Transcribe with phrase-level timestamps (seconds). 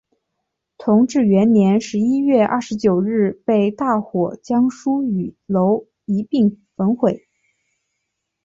[0.79, 7.27] 同治元年十一月二十九日被大火将书与楼一并焚毁。